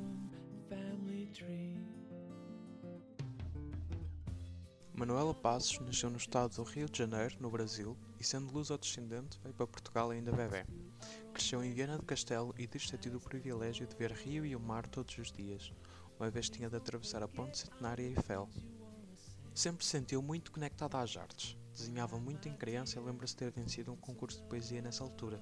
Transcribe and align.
Manuela 5.01 5.33
Passos 5.33 5.79
nasceu 5.79 6.11
no 6.11 6.17
estado 6.17 6.57
do 6.57 6.61
Rio 6.61 6.87
de 6.87 6.99
Janeiro, 6.99 7.35
no 7.39 7.49
Brasil, 7.49 7.97
e 8.19 8.23
sendo 8.23 8.53
luso-descendente, 8.53 9.39
veio 9.41 9.55
para 9.55 9.65
Portugal 9.65 10.11
ainda 10.11 10.31
bebê. 10.31 10.63
Cresceu 11.33 11.63
em 11.63 11.73
Viana 11.73 11.97
do 11.97 12.05
Castelo 12.05 12.53
e 12.55 12.67
diz 12.67 12.87
ter 12.87 12.99
tido 12.99 13.17
o 13.17 13.19
privilégio 13.19 13.87
de 13.87 13.95
ver 13.95 14.11
rio 14.11 14.45
e 14.45 14.55
o 14.55 14.59
mar 14.59 14.85
todos 14.85 15.17
os 15.17 15.31
dias, 15.31 15.73
uma 16.19 16.29
vez 16.29 16.51
tinha 16.51 16.69
de 16.69 16.75
atravessar 16.75 17.23
a 17.23 17.27
ponte 17.27 17.57
centenária 17.57 18.03
Eiffel. 18.03 18.47
Sempre 19.55 19.83
se 19.83 19.89
sentiu 19.89 20.21
muito 20.21 20.51
conectada 20.51 20.99
às 20.99 21.17
artes. 21.17 21.57
Desenhava 21.73 22.19
muito 22.19 22.47
em 22.47 22.55
criança 22.55 22.99
e 22.99 23.03
lembra-se 23.03 23.35
ter 23.35 23.49
vencido 23.49 23.91
um 23.91 23.97
concurso 23.97 24.37
de 24.37 24.47
poesia 24.49 24.83
nessa 24.83 25.03
altura. 25.03 25.41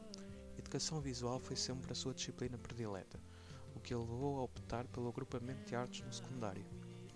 Educação 0.57 1.01
visual 1.01 1.37
foi 1.37 1.57
sempre 1.57 1.91
a 1.91 1.95
sua 1.95 2.13
disciplina 2.13 2.57
predileta, 2.57 3.19
o 3.75 3.81
que 3.81 3.93
a 3.93 3.97
levou 3.97 4.39
a 4.39 4.43
optar 4.43 4.87
pelo 4.87 5.09
agrupamento 5.09 5.65
de 5.65 5.75
artes 5.75 5.99
no 5.99 6.13
secundário. 6.13 6.65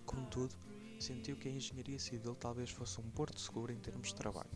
Contudo, 0.04 0.54
sentiu 0.98 1.36
que 1.36 1.48
a 1.48 1.52
engenharia 1.52 1.98
civil 1.98 2.34
talvez 2.34 2.70
fosse 2.70 3.00
um 3.00 3.10
porto 3.10 3.40
seguro 3.40 3.72
em 3.72 3.78
termos 3.78 4.08
de 4.08 4.14
trabalho. 4.14 4.50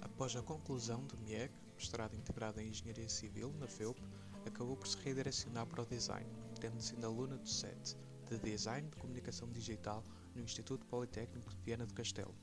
Após 0.00 0.36
a 0.36 0.42
conclusão 0.42 1.04
do 1.06 1.16
MEC, 1.18 1.52
mestrado 1.76 2.14
integrado 2.14 2.60
em 2.60 2.68
Engenharia 2.68 3.08
Civil, 3.08 3.52
na 3.58 3.66
FEUP, 3.66 4.00
acabou 4.46 4.76
por 4.76 4.86
se 4.86 4.96
redirecionar 4.98 5.66
para 5.66 5.82
o 5.82 5.86
design, 5.86 6.28
tendo 6.60 6.80
sido 6.80 7.04
aluna 7.04 7.36
do 7.36 7.48
SET, 7.48 7.96
de 8.28 8.38
Design 8.38 8.88
de 8.88 8.96
Comunicação 8.96 9.50
Digital, 9.50 10.04
no 10.34 10.42
Instituto 10.42 10.86
Politécnico 10.86 11.50
de 11.50 11.62
Viana 11.62 11.86
do 11.86 11.94
Castelo. 11.94 12.34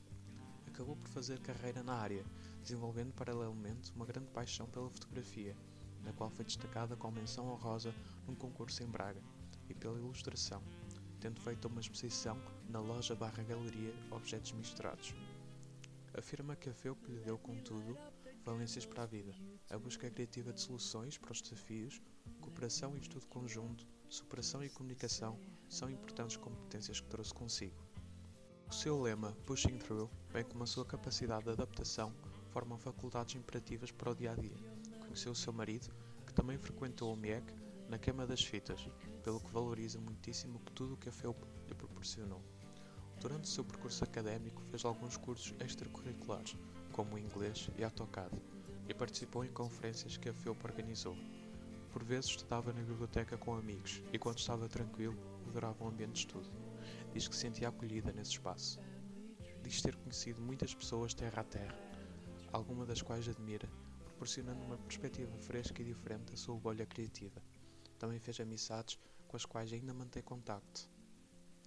Acabou 0.67 0.95
por 0.95 1.07
fazer 1.09 1.39
carreira 1.39 1.83
na 1.83 1.95
área, 1.95 2.25
desenvolvendo 2.61 3.13
paralelamente 3.13 3.91
uma 3.93 4.05
grande 4.05 4.29
paixão 4.31 4.67
pela 4.67 4.89
fotografia, 4.89 5.55
na 6.03 6.13
qual 6.13 6.29
foi 6.29 6.45
destacada 6.45 6.95
com 6.95 7.11
menção 7.11 7.47
honrosa 7.47 7.93
num 8.27 8.35
concurso 8.35 8.83
em 8.83 8.87
Braga, 8.87 9.21
e 9.69 9.73
pela 9.73 9.97
ilustração, 9.97 10.61
tendo 11.21 11.39
feito 11.39 11.67
uma 11.67 11.79
exposição 11.79 12.35
na 12.67 12.79
loja 12.79 13.15
barra 13.15 13.43
galeria 13.43 13.93
Objetos 14.09 14.51
Misturados. 14.53 15.13
Afirma 16.17 16.55
que 16.55 16.67
a 16.67 16.73
FEUP 16.73 16.99
lhe 17.07 17.19
deu, 17.19 17.37
contudo, 17.37 17.95
valências 18.43 18.87
para 18.87 19.03
a 19.03 19.05
vida, 19.05 19.31
a 19.69 19.77
busca 19.77 20.09
criativa 20.09 20.51
de 20.51 20.59
soluções 20.59 21.19
para 21.19 21.31
os 21.31 21.41
desafios, 21.41 22.01
cooperação 22.41 22.97
e 22.97 22.99
estudo 22.99 23.27
conjunto, 23.27 23.87
superação 24.09 24.63
e 24.63 24.69
comunicação 24.69 25.39
são 25.69 25.91
importantes 25.91 26.37
competências 26.37 26.99
que 26.99 27.07
trouxe 27.07 27.33
consigo. 27.33 27.79
O 28.67 28.73
seu 28.73 28.99
lema, 28.99 29.37
Pushing 29.45 29.77
Through, 29.77 30.09
bem 30.33 30.43
como 30.43 30.63
a 30.63 30.67
sua 30.67 30.85
capacidade 30.85 31.43
de 31.43 31.51
adaptação, 31.51 32.11
formam 32.49 32.79
faculdades 32.79 33.35
imperativas 33.35 33.91
para 33.91 34.11
o 34.11 34.15
dia 34.15 34.31
a 34.31 34.35
dia. 34.35 34.57
Conheceu 35.01 35.33
o 35.33 35.35
seu 35.35 35.53
marido, 35.53 35.93
que 36.25 36.33
também 36.33 36.57
frequentou 36.57 37.13
o 37.13 37.15
MEC, 37.15 37.53
na 37.91 37.99
queima 37.99 38.25
das 38.25 38.41
fitas, 38.41 38.89
pelo 39.21 39.41
que 39.41 39.51
valoriza 39.51 39.99
muitíssimo 39.99 40.59
tudo 40.73 40.93
o 40.93 40.97
que 40.97 41.09
a 41.09 41.11
FEUP 41.11 41.37
lhe 41.67 41.75
proporcionou. 41.75 42.41
Durante 43.19 43.43
o 43.43 43.47
seu 43.47 43.65
percurso 43.65 44.01
académico 44.05 44.61
fez 44.71 44.85
alguns 44.85 45.17
cursos 45.17 45.53
extracurriculares, 45.59 46.55
como 46.93 47.15
o 47.15 47.19
inglês 47.19 47.69
e 47.77 47.83
AutoCAD, 47.83 48.31
e 48.87 48.93
participou 48.93 49.43
em 49.43 49.51
conferências 49.51 50.15
que 50.15 50.29
a 50.29 50.33
FEUP 50.33 50.63
organizou. 50.63 51.17
Por 51.91 52.01
vezes 52.01 52.29
estudava 52.29 52.71
na 52.71 52.81
biblioteca 52.81 53.37
com 53.37 53.55
amigos 53.55 54.01
e 54.13 54.17
quando 54.17 54.37
estava 54.37 54.69
tranquilo, 54.69 55.17
adorava 55.49 55.83
o 55.83 55.89
ambiente 55.89 56.13
de 56.13 56.19
estudo. 56.19 56.49
Diz 57.13 57.27
que 57.27 57.35
sentia 57.35 57.67
acolhida 57.67 58.13
nesse 58.13 58.31
espaço. 58.31 58.79
Diz 59.63 59.81
ter 59.81 59.97
conhecido 59.97 60.41
muitas 60.41 60.73
pessoas 60.73 61.13
terra 61.13 61.41
a 61.41 61.43
terra, 61.43 61.77
algumas 62.53 62.87
das 62.87 63.01
quais 63.01 63.27
admira, 63.27 63.67
proporcionando 64.05 64.63
uma 64.63 64.77
perspectiva 64.77 65.37
fresca 65.39 65.81
e 65.81 65.85
diferente 65.85 66.31
da 66.31 66.37
sua 66.37 66.55
bolha 66.55 66.85
criativa. 66.85 67.41
Também 68.01 68.17
fez 68.17 68.39
amizades 68.39 68.97
com 69.27 69.37
as 69.37 69.45
quais 69.45 69.71
ainda 69.71 69.93
mantém 69.93 70.23
contacto. 70.23 70.89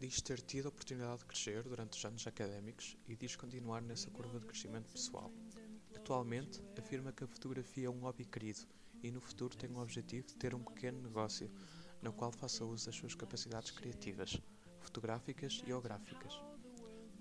Diz 0.00 0.21
ter 0.21 0.41
tido 0.41 0.67
a 0.67 0.69
oportunidade 0.71 1.21
de 1.21 1.27
crescer 1.27 1.62
durante 1.62 1.97
os 1.97 2.05
anos 2.05 2.27
académicos 2.27 2.97
e 3.06 3.15
diz 3.15 3.37
continuar 3.37 3.81
nessa 3.81 4.11
curva 4.11 4.41
de 4.41 4.47
crescimento 4.47 4.91
pessoal. 4.91 5.31
Atualmente, 5.95 6.61
afirma 6.77 7.12
que 7.12 7.22
a 7.22 7.28
fotografia 7.28 7.87
é 7.87 7.89
um 7.89 8.00
hobby 8.00 8.25
querido 8.25 8.62
e 9.00 9.12
no 9.12 9.21
futuro 9.21 9.56
tem 9.56 9.71
o 9.71 9.78
objetivo 9.78 10.27
de 10.27 10.34
ter 10.34 10.56
um 10.56 10.65
pequeno 10.65 11.00
negócio 11.03 11.49
no 12.03 12.12
qual 12.12 12.33
faça 12.33 12.65
uso 12.65 12.87
das 12.87 12.97
suas 12.97 13.15
capacidades 13.15 13.71
criativas, 13.71 14.37
fotográficas 14.81 15.61
e 15.62 15.66
geográficas. 15.66 16.34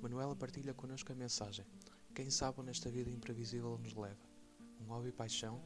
Manuela 0.02 0.36
partilha 0.36 0.74
connosco 0.74 1.12
a 1.12 1.16
mensagem: 1.16 1.68
Quem 2.16 2.32
sabe 2.32 2.62
onde 2.62 2.72
esta 2.72 2.90
vida 2.90 3.12
imprevisível 3.12 3.78
nos 3.78 3.94
leva? 3.94 4.26
Um 4.82 4.86
hobby 4.86 5.12
paixão 5.12 5.64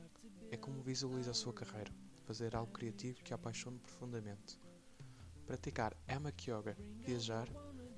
é 0.52 0.58
como 0.58 0.84
visualiza 0.84 1.32
a 1.32 1.34
sua 1.34 1.54
carreira 1.54 2.07
fazer 2.28 2.58
algo 2.58 2.74
criativo 2.74 3.24
que 3.24 3.32
a 3.32 3.36
apaixone 3.36 3.80
profundamente. 3.80 4.60
Praticar 5.46 5.96
Hammock 6.10 6.52
Yoga, 6.52 6.78
viajar, 7.00 7.48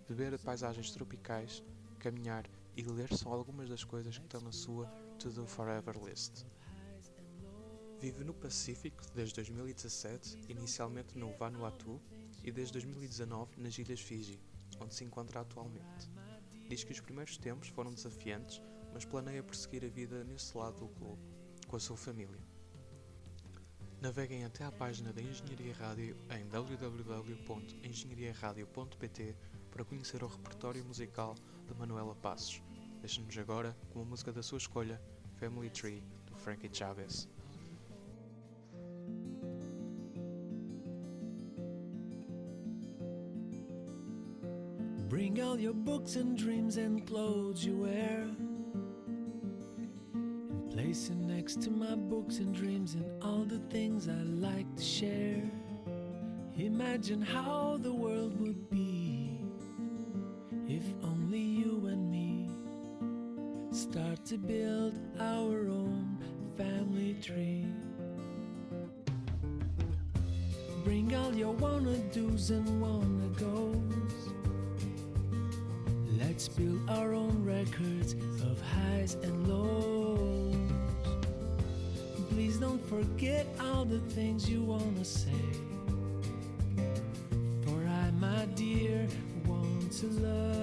beber 0.07 0.37
paisagens 0.37 0.91
tropicais, 0.91 1.63
caminhar 1.97 2.47
e 2.77 2.83
ler 2.83 3.11
são 3.17 3.33
algumas 3.33 3.67
das 3.67 3.83
coisas 3.83 4.19
que 4.19 4.25
estão 4.25 4.39
na 4.41 4.51
sua 4.51 4.85
To 5.17 5.31
Do 5.31 5.47
Forever 5.47 5.95
list. 6.05 6.45
Vive 7.99 8.23
no 8.23 8.35
Pacífico 8.35 9.03
desde 9.15 9.33
2017, 9.33 10.37
inicialmente 10.47 11.17
no 11.17 11.35
Vanuatu, 11.35 11.99
e 12.43 12.51
desde 12.51 12.73
2019 12.73 13.59
nas 13.59 13.77
Ilhas 13.79 13.99
Fiji, 13.99 14.39
onde 14.79 14.93
se 14.93 15.03
encontra 15.03 15.41
atualmente. 15.41 16.07
Diz 16.69 16.83
que 16.83 16.91
os 16.91 16.99
primeiros 16.99 17.35
tempos 17.35 17.67
foram 17.69 17.91
desafiantes, 17.91 18.61
mas 18.93 19.05
planeia 19.05 19.41
prosseguir 19.41 19.83
a 19.83 19.89
vida 19.89 20.23
nesse 20.23 20.55
lado 20.55 20.79
do 20.79 20.87
globo, 20.87 21.19
com 21.67 21.75
a 21.75 21.79
sua 21.79 21.97
família. 21.97 22.58
Naveguem 24.01 24.45
até 24.45 24.63
à 24.63 24.71
página 24.71 25.11
da 25.11 25.21
Engenharia 25.21 25.73
Rádio 25.73 26.15
em 26.29 26.47
www.engenhariaradio.pt 26.47 29.35
para 29.69 29.83
conhecer 29.83 30.23
o 30.23 30.27
repertório 30.27 30.85
musical 30.85 31.35
de 31.67 31.73
Manuela 31.77 32.15
Passos. 32.15 32.61
Deixe-nos 33.01 33.37
agora 33.37 33.75
com 33.91 34.01
a 34.01 34.05
música 34.05 34.31
da 34.31 34.41
sua 34.41 34.57
escolha, 34.57 35.01
Family 35.35 35.69
Tree, 35.69 36.01
do 36.27 36.37
Frankie 36.37 36.69
Chavez. 36.71 37.27
Bring 45.09 45.41
all 45.41 45.59
your 45.59 45.73
books 45.73 46.15
and 46.15 46.37
dreams 46.37 46.77
and 46.77 47.05
clothes 47.05 47.65
you 47.65 47.81
wear. 47.81 48.29
Placing 50.89 51.27
next 51.27 51.61
to 51.61 51.69
my 51.69 51.93
books 51.93 52.39
and 52.39 52.51
dreams 52.51 52.95
and 52.95 53.05
all 53.21 53.43
the 53.43 53.59
things 53.69 54.09
I 54.09 54.23
like 54.23 54.65
to 54.75 54.81
share. 54.81 55.43
Imagine 56.57 57.21
how 57.21 57.77
the 57.79 57.93
world 57.93 58.41
would 58.41 58.71
be 58.71 59.39
if 60.67 60.81
only 61.03 61.37
you 61.37 61.85
and 61.85 62.09
me 62.09 62.49
start 63.71 64.25
to 64.25 64.39
build 64.39 64.95
our 65.19 65.69
own 65.69 66.17
family 66.57 67.15
tree. 67.21 67.67
Bring 70.83 71.13
all 71.13 71.35
your 71.35 71.53
wanna 71.53 71.97
do's 72.11 72.49
and 72.49 72.81
wanna 72.81 73.27
go's. 73.37 74.33
Let's 76.17 76.47
build 76.47 76.89
our 76.89 77.13
own 77.13 77.45
records 77.45 78.13
of 78.41 78.59
highs 78.73 79.13
and 79.21 79.47
lows. 79.47 80.58
Please 82.39 82.55
don't 82.55 82.81
forget 82.87 83.45
all 83.59 83.83
the 83.83 83.99
things 84.15 84.49
you 84.49 84.63
wanna 84.63 85.03
say. 85.03 85.43
For 87.63 87.85
I, 87.85 88.11
my 88.11 88.45
dear, 88.55 89.05
want 89.45 89.91
to 89.99 90.07
learn 90.07 90.58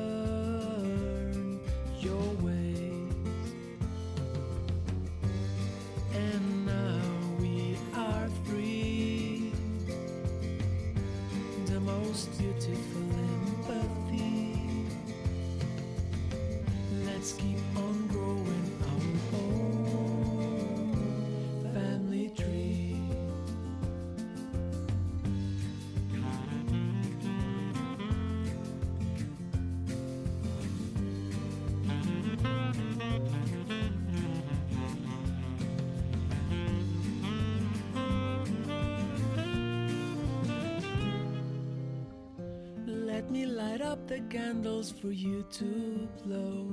Light 43.77 43.89
up 43.89 44.09
the 44.09 44.21
candles 44.31 44.91
for 44.91 45.11
you 45.11 45.45
to 45.53 46.09
blow. 46.25 46.67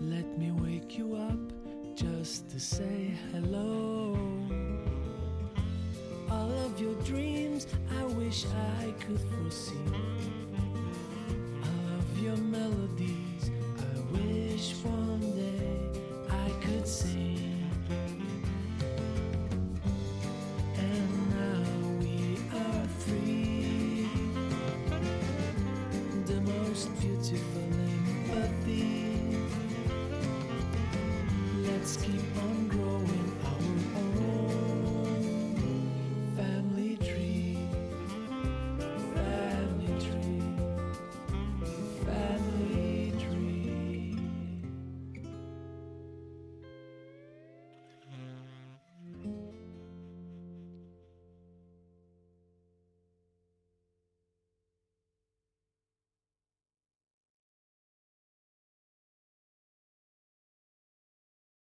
Let 0.00 0.26
me 0.38 0.50
wake 0.50 0.96
you 0.96 1.14
up 1.14 1.52
just 1.94 2.48
to 2.52 2.58
say 2.58 3.10
hello. 3.32 4.16
All 6.30 6.50
of 6.64 6.80
your 6.80 6.94
dreams, 7.02 7.66
I 7.98 8.04
wish 8.14 8.46
I 8.46 8.92
could 8.92 9.20
foresee. 9.20 10.41